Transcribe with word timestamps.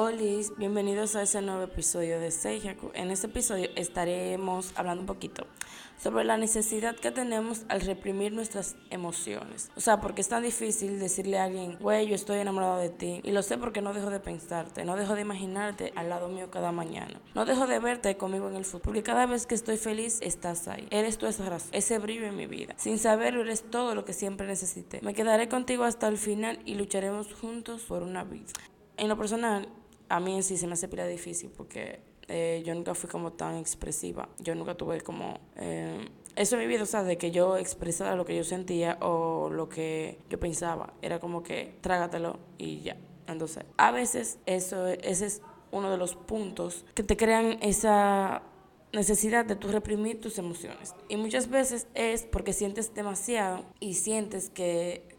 Hola, 0.00 0.22
bienvenidos 0.56 1.16
a 1.16 1.22
ese 1.22 1.42
nuevo 1.42 1.64
episodio 1.64 2.20
de 2.20 2.30
Seijaku. 2.30 2.92
En 2.94 3.10
este 3.10 3.26
episodio 3.26 3.68
estaremos 3.74 4.70
hablando 4.76 5.00
un 5.00 5.08
poquito 5.08 5.44
sobre 6.00 6.22
la 6.22 6.36
necesidad 6.36 6.94
que 6.94 7.10
tenemos 7.10 7.64
al 7.68 7.80
reprimir 7.80 8.32
nuestras 8.32 8.76
emociones. 8.90 9.72
O 9.76 9.80
sea, 9.80 10.00
porque 10.00 10.20
es 10.20 10.28
tan 10.28 10.44
difícil 10.44 11.00
decirle 11.00 11.40
a 11.40 11.44
alguien, 11.46 11.78
güey, 11.80 12.06
yo 12.06 12.14
estoy 12.14 12.38
enamorado 12.38 12.78
de 12.78 12.90
ti. 12.90 13.20
Y 13.24 13.32
lo 13.32 13.42
sé 13.42 13.58
porque 13.58 13.82
no 13.82 13.92
dejo 13.92 14.08
de 14.08 14.20
pensarte, 14.20 14.84
no 14.84 14.94
dejo 14.94 15.16
de 15.16 15.22
imaginarte 15.22 15.92
al 15.96 16.10
lado 16.10 16.28
mío 16.28 16.48
cada 16.48 16.70
mañana. 16.70 17.20
No 17.34 17.44
dejo 17.44 17.66
de 17.66 17.80
verte 17.80 18.16
conmigo 18.16 18.48
en 18.48 18.54
el 18.54 18.64
futuro. 18.64 18.84
Porque 18.84 19.02
cada 19.02 19.26
vez 19.26 19.46
que 19.46 19.56
estoy 19.56 19.78
feliz, 19.78 20.20
estás 20.22 20.68
ahí. 20.68 20.86
Eres 20.92 21.18
tú 21.18 21.26
esa 21.26 21.44
razón, 21.44 21.70
ese 21.72 21.98
brillo 21.98 22.26
en 22.26 22.36
mi 22.36 22.46
vida. 22.46 22.74
Sin 22.76 23.00
saberlo, 23.00 23.40
eres 23.40 23.68
todo 23.68 23.96
lo 23.96 24.04
que 24.04 24.12
siempre 24.12 24.46
necesité. 24.46 25.00
Me 25.02 25.12
quedaré 25.12 25.48
contigo 25.48 25.82
hasta 25.82 26.06
el 26.06 26.18
final 26.18 26.60
y 26.64 26.76
lucharemos 26.76 27.34
juntos 27.34 27.82
por 27.82 28.04
una 28.04 28.22
vida. 28.22 28.52
En 28.96 29.08
lo 29.08 29.16
personal, 29.16 29.68
a 30.08 30.20
mí 30.20 30.36
en 30.36 30.42
sí 30.42 30.56
se 30.56 30.66
me 30.66 30.74
hace 30.74 30.88
pila 30.88 31.06
difícil 31.06 31.50
porque 31.56 32.00
eh, 32.28 32.62
yo 32.64 32.74
nunca 32.74 32.94
fui 32.94 33.08
como 33.08 33.32
tan 33.32 33.56
expresiva. 33.56 34.28
Yo 34.38 34.54
nunca 34.54 34.74
tuve 34.74 35.00
como... 35.00 35.40
Eh, 35.56 36.08
eso 36.36 36.54
en 36.54 36.62
mi 36.62 36.68
vida, 36.68 36.84
o 36.84 36.86
sea, 36.86 37.02
de 37.02 37.18
que 37.18 37.30
yo 37.32 37.56
expresara 37.56 38.14
lo 38.14 38.24
que 38.24 38.36
yo 38.36 38.44
sentía 38.44 38.96
o 39.00 39.50
lo 39.50 39.68
que 39.68 40.18
yo 40.30 40.38
pensaba. 40.38 40.92
Era 41.02 41.18
como 41.18 41.42
que 41.42 41.74
trágatelo 41.80 42.38
y 42.58 42.80
ya. 42.80 42.96
Entonces, 43.26 43.64
a 43.76 43.90
veces 43.90 44.38
eso, 44.46 44.86
ese 44.86 45.26
es 45.26 45.42
uno 45.72 45.90
de 45.90 45.98
los 45.98 46.14
puntos 46.14 46.84
que 46.94 47.02
te 47.02 47.16
crean 47.16 47.58
esa 47.60 48.42
necesidad 48.92 49.44
de 49.44 49.56
tú 49.56 49.68
reprimir 49.68 50.20
tus 50.20 50.38
emociones. 50.38 50.94
Y 51.08 51.16
muchas 51.16 51.50
veces 51.50 51.88
es 51.94 52.22
porque 52.22 52.52
sientes 52.52 52.94
demasiado 52.94 53.64
y 53.80 53.94
sientes 53.94 54.48
que, 54.48 55.16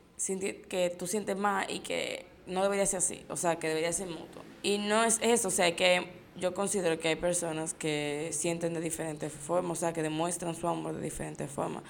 que 0.69 0.95
tú 0.97 1.05
sientes 1.05 1.37
más 1.37 1.69
y 1.69 1.79
que 1.79 2.25
no 2.49 2.63
debería 2.63 2.85
ser 2.85 2.97
así, 2.97 3.23
o 3.29 3.37
sea, 3.37 3.57
que 3.57 3.67
debería 3.67 3.93
ser 3.93 4.07
mutuo. 4.07 4.43
Y 4.61 4.77
no 4.77 5.03
es 5.03 5.19
eso, 5.21 5.47
o 5.47 5.51
sea, 5.51 5.75
que 5.75 6.09
yo 6.39 6.53
considero 6.53 6.99
que 6.99 7.09
hay 7.09 7.15
personas 7.15 7.73
que 7.73 8.29
sienten 8.31 8.73
de 8.73 8.81
diferentes 8.81 9.31
formas, 9.31 9.77
o 9.77 9.81
sea, 9.81 9.93
que 9.93 10.01
demuestran 10.01 10.55
su 10.55 10.67
amor 10.67 10.95
de 10.95 11.01
diferentes 11.01 11.49
formas. 11.49 11.83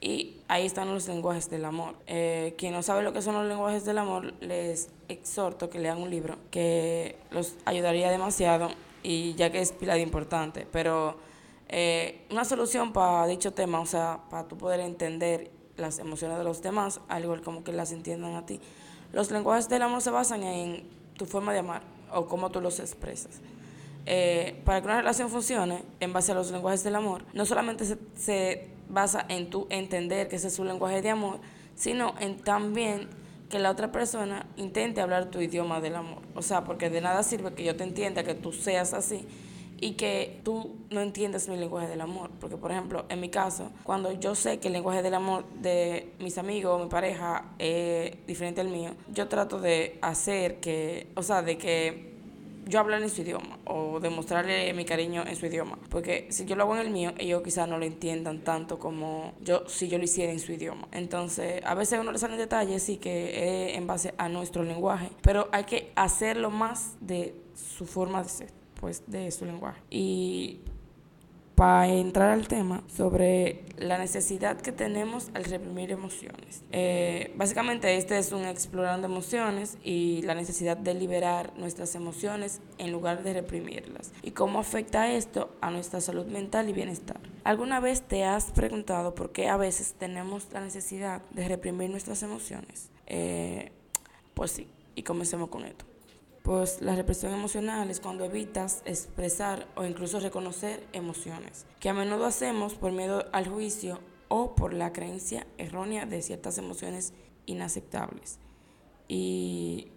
Y 0.00 0.36
ahí 0.48 0.66
están 0.66 0.92
los 0.92 1.08
lenguajes 1.08 1.48
del 1.48 1.64
amor. 1.64 1.94
Eh, 2.06 2.54
quien 2.58 2.72
no 2.72 2.82
sabe 2.82 3.02
lo 3.02 3.12
que 3.12 3.22
son 3.22 3.34
los 3.34 3.46
lenguajes 3.46 3.84
del 3.84 3.98
amor, 3.98 4.34
les 4.40 4.90
exhorto 5.08 5.70
que 5.70 5.78
lean 5.78 6.00
un 6.00 6.10
libro 6.10 6.36
que 6.50 7.16
los 7.30 7.54
ayudaría 7.64 8.10
demasiado 8.10 8.68
y 9.02 9.34
ya 9.34 9.50
que 9.50 9.60
es 9.60 9.72
pila 9.72 9.94
de 9.94 10.02
importante. 10.02 10.66
Pero 10.70 11.16
eh, 11.68 12.26
una 12.30 12.44
solución 12.44 12.92
para 12.92 13.26
dicho 13.26 13.52
tema, 13.52 13.80
o 13.80 13.86
sea, 13.86 14.20
para 14.30 14.46
tú 14.46 14.58
poder 14.58 14.80
entender 14.80 15.50
las 15.76 15.98
emociones 15.98 16.38
de 16.38 16.44
los 16.44 16.62
demás, 16.62 17.00
al 17.08 17.24
igual 17.24 17.42
como 17.42 17.64
que 17.64 17.72
las 17.72 17.92
entiendan 17.92 18.34
a 18.34 18.46
ti. 18.46 18.60
Los 19.16 19.30
lenguajes 19.30 19.70
del 19.70 19.80
amor 19.80 20.02
se 20.02 20.10
basan 20.10 20.42
en 20.42 20.82
tu 21.16 21.24
forma 21.24 21.50
de 21.54 21.60
amar 21.60 21.80
o 22.12 22.26
cómo 22.26 22.50
tú 22.50 22.60
los 22.60 22.80
expresas. 22.80 23.40
Eh, 24.04 24.60
para 24.66 24.82
que 24.82 24.88
una 24.88 24.98
relación 24.98 25.30
funcione 25.30 25.84
en 26.00 26.12
base 26.12 26.32
a 26.32 26.34
los 26.34 26.50
lenguajes 26.50 26.84
del 26.84 26.96
amor, 26.96 27.24
no 27.32 27.46
solamente 27.46 27.86
se, 28.14 28.68
basa 28.90 29.24
en 29.30 29.48
tu 29.48 29.68
entender 29.70 30.28
que 30.28 30.36
ese 30.36 30.48
es 30.48 30.54
su 30.54 30.64
lenguaje 30.64 31.00
de 31.00 31.08
amor, 31.08 31.40
sino 31.76 32.14
en 32.20 32.36
también 32.36 33.08
que 33.48 33.58
la 33.58 33.70
otra 33.70 33.90
persona 33.90 34.44
intente 34.58 35.00
hablar 35.00 35.30
tu 35.30 35.40
idioma 35.40 35.80
del 35.80 35.96
amor. 35.96 36.20
O 36.34 36.42
sea, 36.42 36.64
porque 36.64 36.90
de 36.90 37.00
nada 37.00 37.22
sirve 37.22 37.54
que 37.54 37.64
yo 37.64 37.74
te 37.74 37.84
entienda 37.84 38.22
que 38.22 38.34
tú 38.34 38.52
seas 38.52 38.92
así 38.92 39.26
y 39.80 39.92
que 39.92 40.40
tú 40.44 40.76
no 40.90 41.00
entiendas 41.00 41.48
mi 41.48 41.56
lenguaje 41.56 41.88
del 41.88 42.00
amor. 42.00 42.30
Porque, 42.40 42.56
por 42.56 42.70
ejemplo, 42.70 43.04
en 43.08 43.20
mi 43.20 43.28
caso, 43.28 43.70
cuando 43.82 44.12
yo 44.12 44.34
sé 44.34 44.58
que 44.58 44.68
el 44.68 44.74
lenguaje 44.74 45.02
del 45.02 45.14
amor 45.14 45.44
de 45.60 46.12
mis 46.18 46.38
amigos 46.38 46.80
o 46.80 46.84
mi 46.84 46.90
pareja 46.90 47.52
es 47.58 48.26
diferente 48.26 48.60
al 48.60 48.68
mío, 48.68 48.94
yo 49.12 49.28
trato 49.28 49.60
de 49.60 49.98
hacer 50.02 50.60
que, 50.60 51.08
o 51.14 51.22
sea, 51.22 51.42
de 51.42 51.58
que 51.58 52.16
yo 52.68 52.80
hable 52.80 52.96
en 52.96 53.08
su 53.08 53.22
idioma 53.22 53.58
o 53.64 54.00
demostrarle 54.00 54.72
mi 54.74 54.84
cariño 54.84 55.22
en 55.24 55.36
su 55.36 55.46
idioma. 55.46 55.78
Porque 55.88 56.26
si 56.30 56.44
yo 56.46 56.56
lo 56.56 56.64
hago 56.64 56.74
en 56.74 56.80
el 56.80 56.90
mío, 56.90 57.12
ellos 57.16 57.42
quizás 57.42 57.68
no 57.68 57.78
lo 57.78 57.84
entiendan 57.84 58.42
tanto 58.42 58.78
como 58.78 59.34
yo 59.40 59.68
si 59.68 59.88
yo 59.88 59.98
lo 59.98 60.04
hiciera 60.04 60.32
en 60.32 60.40
su 60.40 60.52
idioma. 60.52 60.88
Entonces, 60.90 61.62
a 61.64 61.74
veces 61.74 62.00
uno 62.00 62.10
le 62.10 62.18
sale 62.18 62.34
en 62.34 62.40
detalle, 62.40 62.80
sí 62.80 62.96
que 62.96 63.68
es 63.68 63.78
en 63.78 63.86
base 63.86 64.14
a 64.18 64.28
nuestro 64.28 64.64
lenguaje, 64.64 65.10
pero 65.22 65.48
hay 65.52 65.64
que 65.64 65.92
hacerlo 65.94 66.50
más 66.50 66.96
de 67.00 67.40
su 67.54 67.86
forma 67.86 68.22
de 68.22 68.28
ser 68.28 68.65
pues 68.80 69.02
de 69.06 69.30
su 69.30 69.44
lenguaje. 69.44 69.80
Y 69.90 70.60
para 71.56 71.88
entrar 71.88 72.30
al 72.30 72.46
tema 72.48 72.84
sobre 72.94 73.64
la 73.78 73.96
necesidad 73.96 74.60
que 74.60 74.72
tenemos 74.72 75.30
al 75.32 75.44
reprimir 75.44 75.90
emociones. 75.90 76.62
Eh, 76.70 77.32
básicamente 77.36 77.96
este 77.96 78.18
es 78.18 78.30
un 78.32 78.44
explorando 78.44 79.06
emociones 79.06 79.78
y 79.82 80.20
la 80.22 80.34
necesidad 80.34 80.76
de 80.76 80.92
liberar 80.92 81.54
nuestras 81.56 81.94
emociones 81.94 82.60
en 82.76 82.92
lugar 82.92 83.22
de 83.22 83.32
reprimirlas. 83.32 84.12
Y 84.22 84.32
cómo 84.32 84.58
afecta 84.58 85.10
esto 85.10 85.56
a 85.62 85.70
nuestra 85.70 86.02
salud 86.02 86.26
mental 86.26 86.68
y 86.68 86.74
bienestar. 86.74 87.20
¿Alguna 87.42 87.80
vez 87.80 88.02
te 88.02 88.24
has 88.24 88.50
preguntado 88.50 89.14
por 89.14 89.32
qué 89.32 89.48
a 89.48 89.56
veces 89.56 89.94
tenemos 89.98 90.48
la 90.52 90.60
necesidad 90.60 91.22
de 91.30 91.48
reprimir 91.48 91.88
nuestras 91.88 92.22
emociones? 92.22 92.90
Eh, 93.06 93.72
pues 94.34 94.50
sí, 94.50 94.68
y 94.94 95.04
comencemos 95.04 95.48
con 95.48 95.64
esto. 95.64 95.86
Pues 96.46 96.80
la 96.80 96.94
represión 96.94 97.34
emocional 97.34 97.90
es 97.90 97.98
cuando 97.98 98.24
evitas 98.24 98.80
expresar 98.84 99.66
o 99.74 99.84
incluso 99.84 100.20
reconocer 100.20 100.86
emociones, 100.92 101.66
que 101.80 101.88
a 101.88 101.92
menudo 101.92 102.24
hacemos 102.24 102.74
por 102.74 102.92
miedo 102.92 103.24
al 103.32 103.48
juicio 103.48 103.98
o 104.28 104.54
por 104.54 104.72
la 104.72 104.92
creencia 104.92 105.44
errónea 105.58 106.06
de 106.06 106.22
ciertas 106.22 106.56
emociones 106.58 107.14
inaceptables. 107.46 108.38
¿Y 109.08 109.88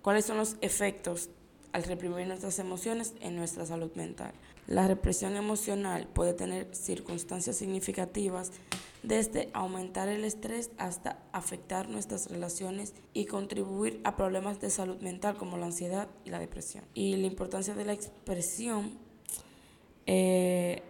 cuáles 0.00 0.24
son 0.24 0.38
los 0.38 0.56
efectos 0.62 1.28
al 1.72 1.82
reprimir 1.82 2.26
nuestras 2.26 2.58
emociones 2.58 3.12
en 3.20 3.36
nuestra 3.36 3.66
salud 3.66 3.92
mental? 3.96 4.32
La 4.66 4.88
represión 4.88 5.36
emocional 5.36 6.08
puede 6.08 6.32
tener 6.32 6.74
circunstancias 6.74 7.54
significativas 7.54 8.50
desde 9.06 9.50
aumentar 9.52 10.08
el 10.08 10.24
estrés 10.24 10.72
hasta 10.78 11.18
afectar 11.32 11.88
nuestras 11.88 12.28
relaciones 12.28 12.92
y 13.14 13.26
contribuir 13.26 14.00
a 14.02 14.16
problemas 14.16 14.60
de 14.60 14.68
salud 14.68 15.00
mental 15.00 15.36
como 15.36 15.56
la 15.56 15.66
ansiedad 15.66 16.08
y 16.24 16.30
la 16.30 16.40
depresión. 16.40 16.84
Y 16.92 17.16
la 17.16 17.28
importancia 17.28 17.74
de 17.74 17.84
la 17.84 17.92
expresión, 17.92 18.98
eh, 20.06 20.82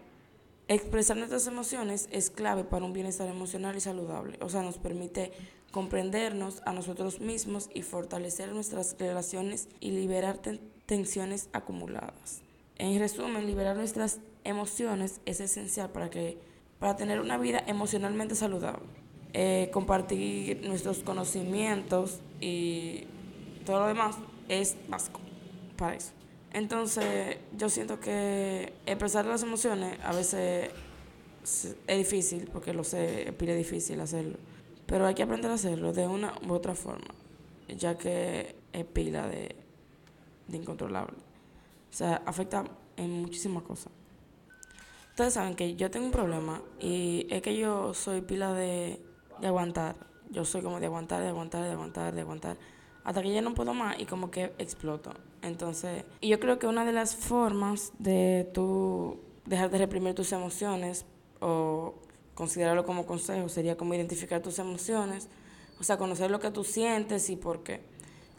expresar 0.67 1.19
nuestras 1.19 1.47
emociones 1.47 2.09
es 2.11 2.31
clave 2.31 2.65
para 2.65 2.87
un 2.87 2.95
bienestar 2.95 3.29
emocional 3.29 3.77
y 3.77 3.81
saludable. 3.81 4.39
O 4.41 4.49
sea, 4.49 4.63
nos 4.63 4.79
permite 4.79 5.33
comprendernos 5.71 6.63
a 6.65 6.73
nosotros 6.73 7.21
mismos 7.21 7.69
y 7.75 7.83
fortalecer 7.83 8.51
nuestras 8.51 8.97
relaciones 8.99 9.69
y 9.79 9.91
liberar 9.91 10.41
tensiones 10.87 11.51
acumuladas. 11.53 12.41
En 12.79 12.99
resumen, 12.99 13.47
liberar 13.47 13.77
nuestras 13.77 14.21
emociones 14.45 15.21
es 15.27 15.41
esencial 15.41 15.91
para 15.91 16.09
que 16.09 16.56
para 16.79 16.97
tener 16.97 17.21
una 17.21 17.39
vida 17.39 17.63
emocionalmente 17.67 18.35
saludable. 18.35 18.87
Eh, 19.33 19.71
compartir 19.73 20.67
nuestros 20.67 21.01
conocimientos 21.01 22.21
y 22.41 23.05
todo 23.65 23.81
lo 23.81 23.87
demás 23.89 24.17
es 24.49 24.77
básico 24.89 25.21
para 25.77 25.97
eso. 25.97 26.13
Entonces, 26.53 27.37
yo 27.57 27.69
siento 27.69 28.01
que 28.01 28.73
expresar 28.87 29.27
las 29.27 29.43
emociones 29.43 29.99
a 30.03 30.15
veces 30.15 30.71
es 31.43 31.99
difícil, 31.99 32.49
porque 32.51 32.73
lo 32.73 32.83
sé, 32.83 33.29
es 33.29 33.39
difícil 33.39 34.01
hacerlo. 34.01 34.39
Pero 34.87 35.07
hay 35.07 35.15
que 35.15 35.23
aprender 35.23 35.51
a 35.51 35.55
hacerlo 35.55 35.93
de 35.93 36.07
una 36.07 36.33
u 36.49 36.53
otra 36.53 36.75
forma, 36.75 37.15
ya 37.69 37.99
que 37.99 38.57
es 38.73 38.85
pila 38.87 39.29
de, 39.29 39.55
de 40.49 40.57
incontrolable. 40.57 41.17
O 41.91 41.93
sea, 41.93 42.23
afecta 42.25 42.65
en 42.97 43.23
muchísimas 43.23 43.63
cosas. 43.63 43.93
Ustedes 45.17 45.33
saben 45.33 45.57
que 45.57 45.77
yo 45.77 45.91
tengo 45.91 46.05
un 46.05 46.13
problema 46.13 46.61
y 46.79 47.27
es 47.31 47.41
que 47.41 47.57
yo 47.57 47.95
soy 47.95 48.21
pila 48.21 48.53
de, 48.53 49.01
aguantar. 49.43 49.97
Yo 50.29 50.45
soy 50.45 50.61
como 50.61 50.79
de 50.79 50.85
aguantar, 50.85 51.23
de 51.23 51.29
aguantar, 51.29 51.65
de 51.65 51.71
aguantar, 51.71 52.15
de 52.15 52.21
aguantar. 52.21 52.59
Hasta 53.03 53.23
que 53.23 53.33
ya 53.33 53.41
no 53.41 53.55
puedo 53.55 53.73
más 53.73 53.99
y 53.99 54.05
como 54.05 54.31
que 54.31 54.53
exploto. 54.59 55.15
Entonces, 55.41 56.05
y 56.21 56.29
yo 56.29 56.39
creo 56.39 56.59
que 56.59 56.67
una 56.67 56.85
de 56.85 56.93
las 56.93 57.17
formas 57.17 57.95
de 57.99 58.51
tú 58.53 59.19
dejar 59.47 59.71
de 59.71 59.79
reprimir 59.79 60.15
tus 60.15 60.33
emociones 60.33 61.07
o 61.41 61.95
considerarlo 62.35 62.85
como 62.85 63.07
consejo 63.07 63.49
sería 63.49 63.75
como 63.75 63.95
identificar 63.95 64.43
tus 64.43 64.59
emociones, 64.59 65.31
o 65.81 65.83
sea, 65.83 65.97
conocer 65.97 66.31
lo 66.31 66.41
que 66.41 66.51
tú 66.51 66.63
sientes 66.63 67.31
y 67.31 67.37
por 67.37 67.63
qué. 67.63 67.81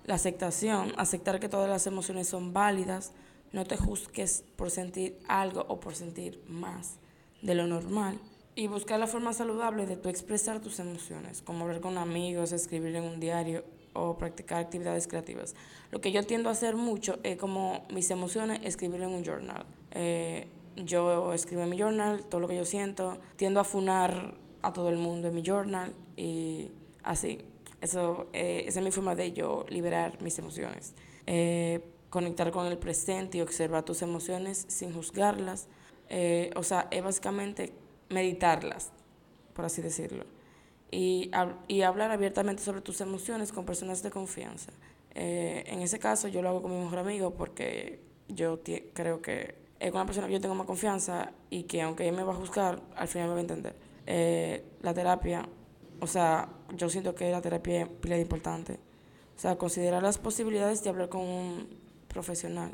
La 0.06 0.13
aceptación, 0.13 0.94
aceptar 0.98 1.40
que 1.40 1.50
todas 1.50 1.68
las 1.72 1.88
emociones 1.88 2.28
son 2.28 2.54
válidas, 2.54 3.13
no 3.52 3.66
te 3.66 3.78
juzgues 3.78 4.44
por 4.56 4.72
sentir 4.72 5.18
algo 5.28 5.66
o 5.68 5.80
por 5.80 5.96
sentir 5.96 6.42
más 6.48 6.98
de 7.42 7.56
lo 7.56 7.68
normal. 7.68 8.20
Y 8.56 8.68
buscar 8.68 9.00
la 9.00 9.08
forma 9.08 9.34
saludable 9.34 9.86
de 9.86 9.98
tú 9.98 10.10
expresar 10.10 10.60
tus 10.62 10.80
emociones, 10.80 11.44
como 11.44 11.66
hablar 11.66 11.80
con 11.80 11.98
amigos, 11.98 12.52
escribir 12.52 12.96
en 12.96 13.04
un 13.04 13.20
diario 13.20 13.64
o 13.94 14.18
practicar 14.18 14.60
actividades 14.60 15.08
creativas. 15.08 15.56
Lo 15.92 16.02
que 16.02 16.12
yo 16.12 16.24
tiendo 16.24 16.50
a 16.50 16.54
hacer 16.54 16.76
mucho 16.76 17.20
es 17.24 17.38
como 17.38 17.86
mis 17.94 18.10
emociones, 18.10 18.60
escribir 18.64 19.02
en 19.02 19.10
un 19.10 19.24
journal. 19.24 19.66
Eh, 19.92 20.48
yo 20.76 21.34
escribo 21.34 21.64
en 21.64 21.70
mi 21.70 21.78
journal 21.78 22.24
todo 22.26 22.42
lo 22.42 22.48
que 22.48 22.56
yo 22.56 22.66
siento, 22.66 23.18
tiendo 23.36 23.60
a 23.60 23.64
funar 23.64 24.36
a 24.62 24.74
todo 24.74 24.90
el 24.90 24.98
mundo 24.98 25.28
en 25.28 25.36
mi 25.36 25.44
journal 25.44 25.94
y 26.16 26.70
así. 27.04 27.40
Eso, 27.82 28.28
eh, 28.34 28.64
esa 28.68 28.80
es 28.80 28.86
mi 28.86 28.92
forma 28.92 29.16
de 29.16 29.34
yo 29.34 29.66
liberar 29.70 30.22
mis 30.22 30.38
emociones. 30.40 30.94
Eh, 31.26 31.82
conectar 32.18 32.50
con 32.50 32.66
el 32.66 32.80
presente 32.80 33.38
y 33.38 33.42
observar 33.42 33.84
tus 33.84 34.02
emociones 34.02 34.66
sin 34.69 34.92
juzgarlas. 34.92 35.68
Eh, 36.10 36.50
o 36.56 36.64
sea, 36.64 36.88
es 36.90 37.04
básicamente 37.04 37.74
meditarlas, 38.10 38.90
por 39.54 39.66
así 39.66 39.84
decirlo. 39.84 40.25
Y, 40.90 41.30
y 41.68 41.81
hablar 41.84 42.10
abiertamente 42.10 42.64
sobre 42.64 42.81
tus 42.81 43.02
emociones 43.02 43.52
con 43.52 43.66
personas 43.66 44.02
de 44.02 44.10
confianza. 44.10 44.72
Eh, 45.14 45.64
en 45.68 45.81
ese 45.81 46.00
caso 46.00 46.28
yo 46.28 46.42
lo 46.42 46.50
hago 46.50 46.64
con 46.64 46.72
mi 46.72 46.84
mejor 46.84 47.00
amigo 47.00 47.36
porque 47.36 48.00
yo 48.30 48.62
creo 48.94 49.22
que 49.22 49.56
es 49.80 49.92
una 49.94 50.06
persona 50.08 50.25
que 50.25 50.34
yo 50.34 50.42
tengo 50.42 50.56
más 50.56 50.66
confianza 50.66 51.34
y 51.52 51.64
que 51.64 51.84
aunque 51.84 52.10
él 52.10 52.16
me 52.16 52.24
va 52.24 52.34
a 52.34 52.36
juzgar, 52.36 52.81
al 52.96 53.08
final 53.08 53.28
me 53.28 53.34
va 53.34 53.40
a 53.40 53.42
entender. 53.42 53.75
Eh, 54.08 54.64
la 54.81 54.92
terapia, 54.96 55.48
o 56.00 56.08
sea, 56.08 56.50
yo 56.75 56.90
siento 56.90 57.14
que 57.14 57.30
la 57.30 57.42
terapia 57.42 57.88
es 58.04 58.19
importante. 58.19 58.80
O 59.36 59.40
sea, 59.40 59.56
considerar 59.56 60.02
las 60.02 60.18
posibilidades 60.18 60.84
de 60.84 60.90
hablar 60.90 61.10
con 61.10 61.22
un 61.22 61.87
profesional 62.18 62.72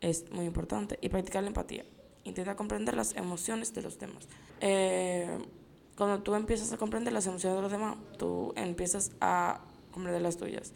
es 0.00 0.30
muy 0.30 0.46
importante 0.46 0.98
y 1.02 1.10
practicar 1.10 1.42
la 1.42 1.48
empatía. 1.48 1.84
Intenta 2.24 2.56
comprender 2.56 2.96
las 2.96 3.14
emociones 3.14 3.74
de 3.74 3.82
los 3.82 3.98
demás. 3.98 4.26
Eh, 4.62 5.38
cuando 5.98 6.22
tú 6.22 6.34
empiezas 6.34 6.72
a 6.72 6.78
comprender 6.78 7.12
las 7.12 7.26
emociones 7.26 7.56
de 7.56 7.62
los 7.62 7.70
demás, 7.70 7.96
tú 8.16 8.54
empiezas 8.56 9.12
a 9.20 9.60
comprender 9.92 10.22
las 10.22 10.38
tuyas. 10.38 10.72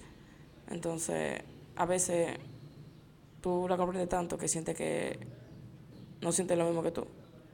Entonces, 0.68 1.40
a 1.76 1.86
veces 1.86 2.38
tú 3.40 3.66
la 3.70 3.78
comprendes 3.78 4.10
tanto 4.10 4.36
que 4.36 4.48
sientes 4.48 4.76
que 4.76 5.18
no 6.20 6.30
sientes 6.30 6.58
lo 6.58 6.66
mismo 6.66 6.82
que 6.82 6.90
tú. 6.90 7.06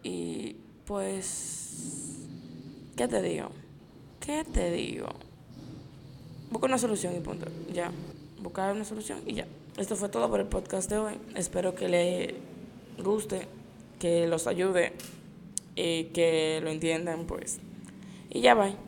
Y 0.03 0.57
pues, 0.85 2.27
¿qué 2.97 3.07
te 3.07 3.23
digo? 3.23 3.51
¿Qué 4.19 4.45
te 4.45 4.73
digo? 4.73 5.11
Busca 6.51 6.67
una 6.67 6.79
solución 6.79 7.15
y 7.15 7.21
punto. 7.21 7.47
Ya. 7.73 7.93
Buscar 8.43 8.75
una 8.75 8.85
solución 8.85 9.21
y 9.27 9.35
ya. 9.35 9.47
Esto 9.77 9.95
fue 9.95 10.09
todo 10.09 10.31
por 10.31 10.41
el 10.41 10.47
podcast 10.47 10.89
de 10.89 10.97
hoy. 10.97 11.15
Espero 11.35 11.75
que 11.75 11.89
le 11.89 12.35
guste, 13.03 13.47
que 13.99 14.27
los 14.27 14.47
ayude 14.47 14.93
y 15.75 16.05
que 16.05 16.61
lo 16.63 16.71
entiendan, 16.71 17.27
pues. 17.27 17.59
Y 18.31 18.41
ya, 18.41 18.55
bye. 18.55 18.86